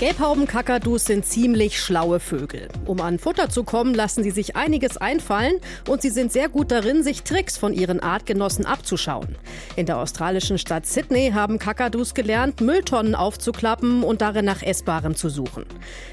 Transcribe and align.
Gelbhaubenkakadus 0.00 1.04
sind 1.04 1.26
ziemlich 1.26 1.78
schlaue 1.78 2.20
Vögel. 2.20 2.68
Um 2.86 3.02
an 3.02 3.18
Futter 3.18 3.50
zu 3.50 3.64
kommen, 3.64 3.92
lassen 3.92 4.24
sie 4.24 4.30
sich 4.30 4.56
einiges 4.56 4.96
einfallen 4.96 5.56
und 5.88 6.00
sie 6.00 6.08
sind 6.08 6.32
sehr 6.32 6.48
gut 6.48 6.70
darin, 6.70 7.02
sich 7.02 7.22
Tricks 7.22 7.58
von 7.58 7.74
ihren 7.74 8.00
Artgenossen 8.00 8.64
abzuschauen. 8.64 9.36
In 9.76 9.84
der 9.84 9.98
australischen 9.98 10.56
Stadt 10.56 10.86
Sydney 10.86 11.32
haben 11.34 11.58
Kakadus 11.58 12.14
gelernt, 12.14 12.62
Mülltonnen 12.62 13.14
aufzuklappen 13.14 14.02
und 14.02 14.22
darin 14.22 14.46
nach 14.46 14.62
Essbarem 14.62 15.16
zu 15.16 15.28
suchen. 15.28 15.66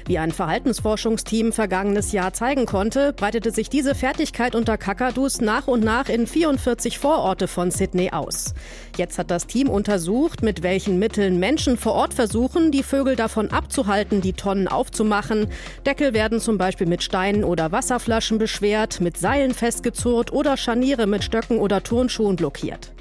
Wie 0.04 0.18
ein 0.18 0.32
Verhaltensforschungsteam 0.32 1.54
vergangenes 1.54 2.12
Jahr 2.12 2.34
zeigen 2.34 2.66
konnte, 2.66 3.14
breitete 3.14 3.52
sich 3.52 3.70
diese 3.70 3.94
Fertigkeit 3.94 4.54
unter 4.54 4.76
Kakadus 4.76 5.40
nach 5.40 5.66
und 5.66 5.82
nach 5.82 6.10
in 6.10 6.26
44 6.26 6.98
Vororte 6.98 7.48
von 7.48 7.70
Sydney 7.70 8.10
aus. 8.10 8.52
Jetzt 8.98 9.18
hat 9.18 9.30
das 9.30 9.46
Team 9.46 9.70
untersucht, 9.70 10.42
mit 10.42 10.62
welchen 10.62 10.98
Mitteln 10.98 11.38
Menschen 11.38 11.78
vor 11.78 11.94
Ort 11.94 12.12
versuchen, 12.12 12.70
die 12.70 12.82
Vögel 12.82 13.16
davon 13.16 13.50
abzuhalten, 13.50 13.77
aufzuhalten, 13.78 14.20
die 14.20 14.32
Tonnen 14.32 14.66
aufzumachen. 14.66 15.46
Deckel 15.86 16.12
werden 16.12 16.40
zum 16.40 16.58
Beispiel 16.58 16.86
mit 16.88 17.02
Steinen 17.02 17.44
oder 17.44 17.70
Wasserflaschen 17.70 18.38
beschwert, 18.38 19.00
mit 19.00 19.16
Seilen 19.16 19.54
festgezurrt 19.54 20.32
oder 20.32 20.56
Scharniere 20.56 21.06
mit 21.06 21.22
Stöcken 21.22 21.58
oder 21.58 21.82
Turnschuhen 21.82 22.34
blockiert. 22.34 22.92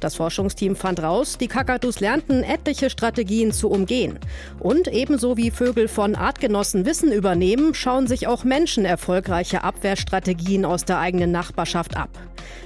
Das 0.00 0.16
Forschungsteam 0.16 0.76
fand 0.76 1.02
raus, 1.02 1.38
die 1.38 1.46
Kakadus 1.46 2.00
lernten 2.00 2.42
etliche 2.42 2.90
Strategien 2.90 3.52
zu 3.52 3.70
umgehen. 3.70 4.18
Und 4.58 4.88
ebenso 4.88 5.36
wie 5.36 5.50
Vögel 5.50 5.88
von 5.88 6.16
Artgenossen 6.16 6.84
Wissen 6.84 7.12
übernehmen, 7.12 7.74
schauen 7.74 8.06
sich 8.06 8.26
auch 8.26 8.44
Menschen 8.44 8.84
erfolgreiche 8.84 9.62
Abwehrstrategien 9.62 10.64
aus 10.64 10.84
der 10.84 10.98
eigenen 10.98 11.30
Nachbarschaft 11.30 11.96
ab. 11.96 12.10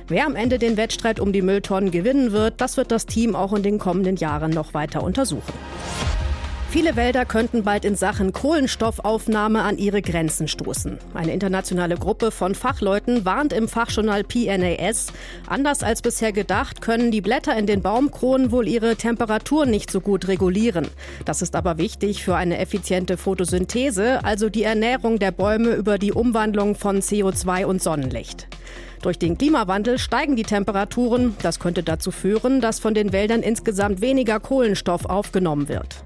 Wer 0.09 0.27
am 0.27 0.37
Ende 0.37 0.59
den 0.59 0.77
Wettstreit 0.79 1.21
um 1.21 1.33
die 1.33 1.43
Mülltonnen 1.43 1.91
gewinnen 1.91 2.33
wird, 2.33 2.61
das 2.61 2.79
wird 2.79 2.91
das 2.91 3.07
Team 3.07 3.37
auch 3.37 3.53
in 3.53 3.63
den 3.63 3.79
kommenden 3.79 4.17
Jahren 4.17 4.51
noch 4.51 4.75
weiter 4.75 5.05
untersuchen. 5.05 5.53
Viele 6.71 6.97
Wälder 6.97 7.25
könnten 7.25 7.65
bald 7.65 7.87
in 7.87 7.97
Sachen 7.97 8.33
Kohlenstoffaufnahme 8.33 9.63
an 9.63 9.79
ihre 9.79 10.03
Grenzen 10.03 10.49
stoßen. 10.49 10.99
Eine 11.15 11.33
internationale 11.33 11.97
Gruppe 11.97 12.31
von 12.31 12.55
Fachleuten 12.55 13.25
warnt 13.25 13.55
im 13.55 13.69
Fachjournal 13.69 14.23
PNAS, 14.23 15.11
anders 15.47 15.83
als 15.83 16.03
bisher 16.03 16.31
gedacht, 16.31 16.83
können 16.83 17.11
die 17.11 17.23
Blätter 17.23 17.57
in 17.57 17.67
den 17.67 17.81
Baumkronen 17.81 18.53
wohl 18.53 18.69
ihre 18.69 18.97
Temperatur 18.97 19.65
nicht 19.65 19.91
so 19.91 20.03
gut 20.03 20.29
regulieren. 20.29 20.89
Das 21.25 21.41
ist 21.41 21.57
aber 21.57 21.79
wichtig 21.79 22.23
für 22.23 22.37
eine 22.37 22.59
effiziente 22.59 23.17
Photosynthese, 23.17 24.23
also 24.23 24.51
die 24.51 24.65
Ernährung 24.65 25.19
der 25.19 25.31
Bäume 25.31 25.71
über 25.71 25.97
die 25.97 26.13
Umwandlung 26.13 26.75
von 26.75 27.01
CO2 27.01 27.65
und 27.65 27.83
Sonnenlicht. 27.83 28.47
Durch 29.01 29.19
den 29.19 29.39
Klimawandel 29.39 29.99
steigen 29.99 30.37
die 30.37 30.43
Temperaturen. 30.43 31.35
Das 31.41 31.61
könnte 31.61 31.83
dazu 31.83 32.11
führen, 32.11 32.61
dass 32.61 32.79
von 32.79 32.93
den 32.93 33.13
Wäldern 33.13 33.43
insgesamt 33.43 34.03
weniger 34.03 34.39
Kohlenstoff 34.39 35.07
aufgenommen 35.07 35.71
wird. 35.71 36.05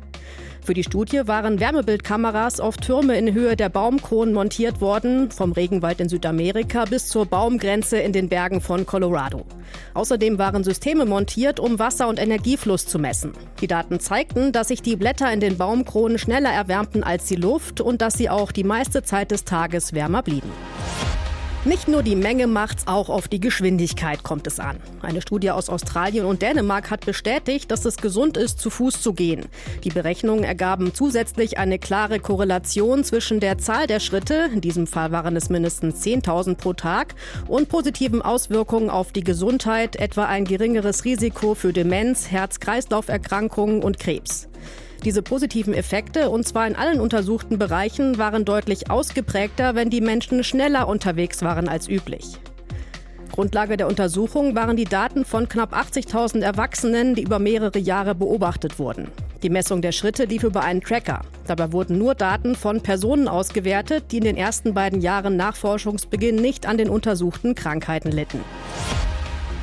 Für 0.64 0.74
die 0.74 0.84
Studie 0.84 1.22
waren 1.26 1.58
Wärmebildkameras 1.58 2.60
auf 2.60 2.76
Türme 2.76 3.18
in 3.18 3.34
Höhe 3.34 3.56
der 3.56 3.68
Baumkronen 3.68 4.32
montiert 4.32 4.80
worden, 4.80 5.32
vom 5.32 5.50
Regenwald 5.50 6.00
in 6.00 6.08
Südamerika 6.08 6.84
bis 6.84 7.08
zur 7.08 7.26
Baumgrenze 7.26 7.98
in 7.98 8.12
den 8.12 8.28
Bergen 8.28 8.60
von 8.60 8.86
Colorado. 8.86 9.44
Außerdem 9.94 10.38
waren 10.38 10.62
Systeme 10.62 11.04
montiert, 11.04 11.58
um 11.58 11.80
Wasser- 11.80 12.06
und 12.06 12.20
Energiefluss 12.20 12.86
zu 12.86 13.00
messen. 13.00 13.32
Die 13.60 13.66
Daten 13.66 13.98
zeigten, 13.98 14.52
dass 14.52 14.68
sich 14.68 14.82
die 14.82 14.94
Blätter 14.94 15.32
in 15.32 15.40
den 15.40 15.58
Baumkronen 15.58 16.16
schneller 16.16 16.50
erwärmten 16.50 17.02
als 17.02 17.24
die 17.24 17.34
Luft 17.34 17.80
und 17.80 18.00
dass 18.00 18.14
sie 18.14 18.30
auch 18.30 18.52
die 18.52 18.64
meiste 18.64 19.02
Zeit 19.02 19.32
des 19.32 19.44
Tages 19.44 19.94
wärmer 19.94 20.22
blieben. 20.22 20.52
Nicht 21.64 21.86
nur 21.86 22.02
die 22.02 22.16
Menge 22.16 22.48
macht's, 22.48 22.88
auch 22.88 23.08
auf 23.08 23.28
die 23.28 23.38
Geschwindigkeit 23.38 24.24
kommt 24.24 24.48
es 24.48 24.58
an. 24.58 24.78
Eine 25.00 25.22
Studie 25.22 25.52
aus 25.52 25.68
Australien 25.68 26.26
und 26.26 26.42
Dänemark 26.42 26.90
hat 26.90 27.06
bestätigt, 27.06 27.70
dass 27.70 27.84
es 27.84 27.98
gesund 27.98 28.36
ist, 28.36 28.58
zu 28.58 28.68
Fuß 28.68 29.00
zu 29.00 29.12
gehen. 29.12 29.46
Die 29.84 29.90
Berechnungen 29.90 30.42
ergaben 30.42 30.92
zusätzlich 30.92 31.58
eine 31.58 31.78
klare 31.78 32.18
Korrelation 32.18 33.04
zwischen 33.04 33.38
der 33.38 33.58
Zahl 33.58 33.86
der 33.86 34.00
Schritte, 34.00 34.50
in 34.52 34.60
diesem 34.60 34.88
Fall 34.88 35.12
waren 35.12 35.36
es 35.36 35.50
mindestens 35.50 36.04
10.000 36.04 36.56
pro 36.56 36.72
Tag, 36.72 37.14
und 37.46 37.68
positiven 37.68 38.22
Auswirkungen 38.22 38.90
auf 38.90 39.12
die 39.12 39.22
Gesundheit, 39.22 39.94
etwa 39.94 40.24
ein 40.24 40.44
geringeres 40.44 41.04
Risiko 41.04 41.54
für 41.54 41.72
Demenz, 41.72 42.28
Herz-Kreislauf-Erkrankungen 42.28 43.84
und 43.84 44.00
Krebs. 44.00 44.48
Diese 45.04 45.22
positiven 45.22 45.74
Effekte, 45.74 46.30
und 46.30 46.46
zwar 46.46 46.66
in 46.66 46.76
allen 46.76 47.00
untersuchten 47.00 47.58
Bereichen, 47.58 48.18
waren 48.18 48.44
deutlich 48.44 48.88
ausgeprägter, 48.88 49.74
wenn 49.74 49.90
die 49.90 50.00
Menschen 50.00 50.44
schneller 50.44 50.86
unterwegs 50.86 51.42
waren 51.42 51.68
als 51.68 51.88
üblich. 51.88 52.38
Grundlage 53.32 53.76
der 53.76 53.88
Untersuchung 53.88 54.54
waren 54.54 54.76
die 54.76 54.84
Daten 54.84 55.24
von 55.24 55.48
knapp 55.48 55.74
80.000 55.74 56.42
Erwachsenen, 56.42 57.14
die 57.14 57.22
über 57.22 57.38
mehrere 57.38 57.78
Jahre 57.78 58.14
beobachtet 58.14 58.78
wurden. 58.78 59.08
Die 59.42 59.50
Messung 59.50 59.82
der 59.82 59.90
Schritte 59.90 60.26
lief 60.26 60.44
über 60.44 60.62
einen 60.62 60.82
Tracker. 60.82 61.22
Dabei 61.48 61.72
wurden 61.72 61.98
nur 61.98 62.14
Daten 62.14 62.54
von 62.54 62.80
Personen 62.80 63.26
ausgewertet, 63.26 64.12
die 64.12 64.18
in 64.18 64.24
den 64.24 64.36
ersten 64.36 64.74
beiden 64.74 65.00
Jahren 65.00 65.36
nach 65.36 65.56
Forschungsbeginn 65.56 66.36
nicht 66.36 66.66
an 66.66 66.78
den 66.78 66.88
untersuchten 66.88 67.56
Krankheiten 67.56 68.12
litten. 68.12 68.40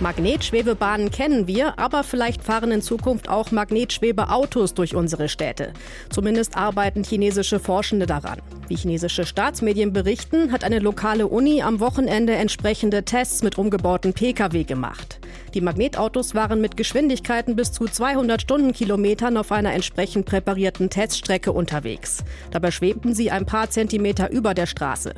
Magnetschwebebahnen 0.01 1.11
kennen 1.11 1.45
wir, 1.45 1.77
aber 1.77 2.05
vielleicht 2.05 2.41
fahren 2.41 2.71
in 2.71 2.81
Zukunft 2.81 3.27
auch 3.27 3.51
Magnetschwebeautos 3.51 4.73
durch 4.73 4.95
unsere 4.95 5.27
Städte. 5.27 5.73
Zumindest 6.09 6.55
arbeiten 6.55 7.03
chinesische 7.03 7.59
Forschende 7.59 8.05
daran. 8.05 8.39
Wie 8.69 8.77
chinesische 8.77 9.25
Staatsmedien 9.25 9.91
berichten, 9.91 10.53
hat 10.53 10.63
eine 10.63 10.79
lokale 10.79 11.27
Uni 11.27 11.61
am 11.61 11.81
Wochenende 11.81 12.33
entsprechende 12.33 13.03
Tests 13.03 13.43
mit 13.43 13.57
umgebauten 13.57 14.13
Pkw 14.13 14.63
gemacht. 14.63 15.19
Die 15.53 15.61
Magnetautos 15.61 16.33
waren 16.33 16.61
mit 16.61 16.77
Geschwindigkeiten 16.77 17.55
bis 17.57 17.71
zu 17.73 17.85
200 17.85 18.41
Stundenkilometern 18.41 19.35
auf 19.35 19.51
einer 19.51 19.73
entsprechend 19.73 20.25
präparierten 20.25 20.89
Teststrecke 20.89 21.51
unterwegs. 21.51 22.23
Dabei 22.51 22.71
schwebten 22.71 23.13
sie 23.13 23.31
ein 23.31 23.45
paar 23.45 23.69
Zentimeter 23.69 24.31
über 24.31 24.53
der 24.53 24.67
Straße. 24.67 25.13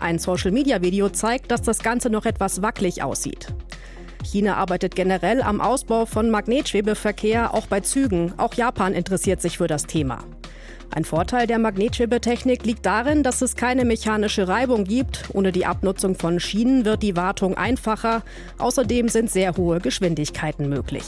Ein 0.00 0.18
Social-Media-Video 0.18 1.10
zeigt, 1.10 1.50
dass 1.50 1.62
das 1.62 1.80
Ganze 1.80 2.08
noch 2.08 2.24
etwas 2.24 2.62
wackelig 2.62 3.02
aussieht. 3.02 3.48
China 4.24 4.56
arbeitet 4.56 4.94
generell 4.94 5.42
am 5.42 5.60
Ausbau 5.60 6.06
von 6.06 6.30
Magnetschwebeverkehr, 6.30 7.54
auch 7.54 7.66
bei 7.66 7.80
Zügen. 7.80 8.32
Auch 8.36 8.54
Japan 8.54 8.94
interessiert 8.94 9.40
sich 9.40 9.58
für 9.58 9.66
das 9.66 9.86
Thema. 9.86 10.24
Ein 10.94 11.04
Vorteil 11.04 11.46
der 11.46 11.58
Magnetschwebetechnik 11.58 12.66
liegt 12.66 12.84
darin, 12.84 13.22
dass 13.22 13.40
es 13.40 13.56
keine 13.56 13.86
mechanische 13.86 14.46
Reibung 14.46 14.84
gibt. 14.84 15.30
Ohne 15.32 15.50
die 15.50 15.64
Abnutzung 15.64 16.16
von 16.16 16.38
Schienen 16.38 16.84
wird 16.84 17.02
die 17.02 17.16
Wartung 17.16 17.56
einfacher. 17.56 18.22
Außerdem 18.58 19.08
sind 19.08 19.30
sehr 19.30 19.56
hohe 19.56 19.80
Geschwindigkeiten 19.80 20.68
möglich. 20.68 21.04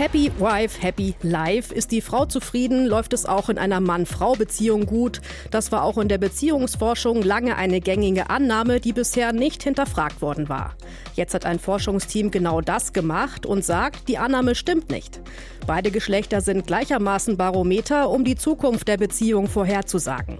Happy 0.00 0.32
Wife, 0.38 0.80
Happy 0.80 1.14
Life. 1.20 1.74
Ist 1.74 1.92
die 1.92 2.00
Frau 2.00 2.24
zufrieden, 2.24 2.86
läuft 2.86 3.12
es 3.12 3.26
auch 3.26 3.50
in 3.50 3.58
einer 3.58 3.80
Mann-Frau-Beziehung 3.80 4.86
gut. 4.86 5.20
Das 5.50 5.72
war 5.72 5.84
auch 5.84 5.98
in 5.98 6.08
der 6.08 6.16
Beziehungsforschung 6.16 7.20
lange 7.20 7.56
eine 7.56 7.82
gängige 7.82 8.30
Annahme, 8.30 8.80
die 8.80 8.94
bisher 8.94 9.34
nicht 9.34 9.62
hinterfragt 9.62 10.22
worden 10.22 10.48
war. 10.48 10.74
Jetzt 11.16 11.34
hat 11.34 11.44
ein 11.44 11.58
Forschungsteam 11.58 12.30
genau 12.30 12.62
das 12.62 12.94
gemacht 12.94 13.44
und 13.44 13.62
sagt, 13.62 14.08
die 14.08 14.16
Annahme 14.16 14.54
stimmt 14.54 14.88
nicht. 14.88 15.20
Beide 15.66 15.90
Geschlechter 15.90 16.40
sind 16.40 16.66
gleichermaßen 16.66 17.36
Barometer, 17.36 18.08
um 18.08 18.24
die 18.24 18.36
Zukunft 18.36 18.88
der 18.88 18.96
Beziehung 18.96 19.48
vorherzusagen. 19.48 20.38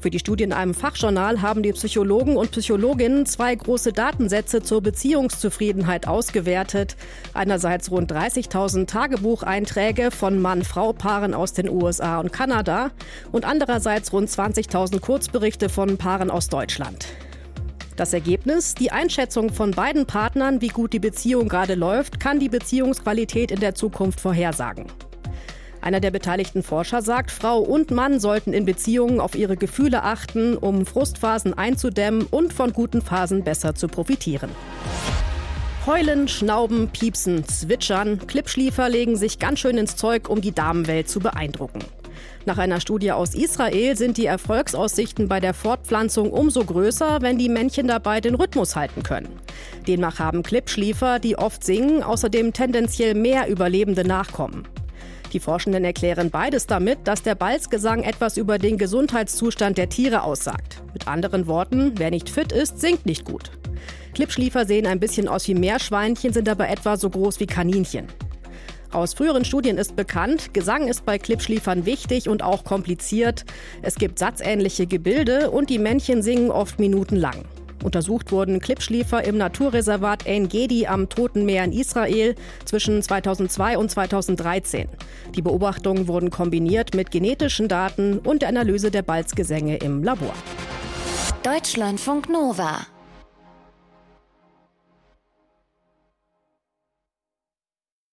Für 0.00 0.08
die 0.08 0.18
Studie 0.18 0.44
in 0.44 0.54
einem 0.54 0.72
Fachjournal 0.72 1.42
haben 1.42 1.62
die 1.62 1.74
Psychologen 1.74 2.38
und 2.38 2.52
Psychologinnen 2.52 3.26
zwei 3.26 3.54
große 3.54 3.92
Datensätze 3.92 4.62
zur 4.62 4.80
Beziehungszufriedenheit 4.80 6.08
ausgewertet. 6.08 6.96
Einerseits 7.34 7.90
rund 7.90 8.10
30.000 8.10 8.86
Tagebucheinträge 8.86 10.10
von 10.10 10.40
Mann-Frau-Paaren 10.40 11.34
aus 11.34 11.52
den 11.52 11.68
USA 11.68 12.18
und 12.18 12.32
Kanada 12.32 12.92
und 13.30 13.44
andererseits 13.44 14.10
rund 14.14 14.30
20.000 14.30 15.00
Kurzberichte 15.00 15.68
von 15.68 15.98
Paaren 15.98 16.30
aus 16.30 16.48
Deutschland. 16.48 17.06
Das 17.96 18.14
Ergebnis, 18.14 18.74
die 18.74 18.92
Einschätzung 18.92 19.52
von 19.52 19.72
beiden 19.72 20.06
Partnern, 20.06 20.62
wie 20.62 20.68
gut 20.68 20.94
die 20.94 20.98
Beziehung 20.98 21.48
gerade 21.48 21.74
läuft, 21.74 22.18
kann 22.18 22.38
die 22.38 22.48
Beziehungsqualität 22.48 23.50
in 23.50 23.60
der 23.60 23.74
Zukunft 23.74 24.18
vorhersagen. 24.20 24.86
Einer 25.80 26.00
der 26.00 26.10
beteiligten 26.10 26.62
Forscher 26.62 27.02
sagt, 27.02 27.30
Frau 27.30 27.58
und 27.60 27.90
Mann 27.90 28.20
sollten 28.20 28.52
in 28.52 28.64
Beziehungen 28.64 29.20
auf 29.20 29.34
ihre 29.34 29.56
Gefühle 29.56 30.02
achten, 30.02 30.56
um 30.56 30.84
Frustphasen 30.84 31.54
einzudämmen 31.54 32.26
und 32.30 32.52
von 32.52 32.72
guten 32.72 33.00
Phasen 33.00 33.44
besser 33.44 33.74
zu 33.74 33.88
profitieren. 33.88 34.50
Heulen, 35.86 36.28
Schnauben, 36.28 36.88
Piepsen, 36.88 37.44
Zwitschern, 37.46 38.26
Klippschliefer 38.26 38.90
legen 38.90 39.16
sich 39.16 39.38
ganz 39.38 39.60
schön 39.60 39.78
ins 39.78 39.96
Zeug, 39.96 40.28
um 40.28 40.42
die 40.42 40.52
Damenwelt 40.52 41.08
zu 41.08 41.20
beeindrucken. 41.20 41.80
Nach 42.44 42.58
einer 42.58 42.80
Studie 42.80 43.12
aus 43.12 43.34
Israel 43.34 43.96
sind 43.96 44.18
die 44.18 44.26
Erfolgsaussichten 44.26 45.28
bei 45.28 45.40
der 45.40 45.54
Fortpflanzung 45.54 46.30
umso 46.30 46.64
größer, 46.64 47.22
wenn 47.22 47.38
die 47.38 47.48
Männchen 47.48 47.86
dabei 47.86 48.20
den 48.20 48.34
Rhythmus 48.34 48.76
halten 48.76 49.02
können. 49.02 49.40
Demnach 49.86 50.18
haben 50.18 50.42
Klippschliefer, 50.42 51.18
die 51.18 51.36
oft 51.36 51.64
singen, 51.64 52.02
außerdem 52.02 52.52
tendenziell 52.52 53.14
mehr 53.14 53.48
überlebende 53.48 54.06
Nachkommen. 54.06 54.66
Die 55.32 55.40
Forschenden 55.40 55.84
erklären 55.84 56.30
beides 56.30 56.66
damit, 56.66 56.98
dass 57.04 57.22
der 57.22 57.36
Balzgesang 57.36 58.02
etwas 58.02 58.36
über 58.36 58.58
den 58.58 58.78
Gesundheitszustand 58.78 59.78
der 59.78 59.88
Tiere 59.88 60.22
aussagt. 60.22 60.82
Mit 60.92 61.06
anderen 61.06 61.46
Worten, 61.46 61.92
wer 61.96 62.10
nicht 62.10 62.28
fit 62.28 62.50
ist, 62.50 62.80
singt 62.80 63.06
nicht 63.06 63.24
gut. 63.24 63.52
Klippschliefer 64.14 64.66
sehen 64.66 64.86
ein 64.86 64.98
bisschen 64.98 65.28
aus 65.28 65.46
wie 65.46 65.54
Meerschweinchen, 65.54 66.32
sind 66.32 66.48
aber 66.48 66.68
etwa 66.68 66.96
so 66.96 67.08
groß 67.10 67.38
wie 67.38 67.46
Kaninchen. 67.46 68.08
Aus 68.90 69.14
früheren 69.14 69.44
Studien 69.44 69.78
ist 69.78 69.94
bekannt, 69.94 70.52
Gesang 70.52 70.88
ist 70.88 71.06
bei 71.06 71.16
Klippschliefern 71.16 71.86
wichtig 71.86 72.28
und 72.28 72.42
auch 72.42 72.64
kompliziert. 72.64 73.44
Es 73.82 73.94
gibt 73.94 74.18
satzähnliche 74.18 74.88
Gebilde 74.88 75.52
und 75.52 75.70
die 75.70 75.78
Männchen 75.78 76.22
singen 76.22 76.50
oft 76.50 76.80
minutenlang. 76.80 77.44
Untersucht 77.82 78.32
wurden 78.32 78.60
Klippschliefer 78.60 79.24
im 79.24 79.36
Naturreservat 79.36 80.26
Ein 80.26 80.48
Gedi 80.48 80.86
am 80.86 81.08
Toten 81.08 81.44
Meer 81.44 81.64
in 81.64 81.72
Israel 81.72 82.34
zwischen 82.64 83.02
2002 83.02 83.78
und 83.78 83.90
2013. 83.90 84.88
Die 85.34 85.42
Beobachtungen 85.42 86.08
wurden 86.08 86.30
kombiniert 86.30 86.94
mit 86.94 87.10
genetischen 87.10 87.68
Daten 87.68 88.18
und 88.18 88.42
der 88.42 88.48
Analyse 88.48 88.90
der 88.90 89.02
Balzgesänge 89.02 89.76
im 89.76 90.02
Labor. 90.04 90.34
Deutschlandfunk 91.42 92.28
Nova 92.28 92.86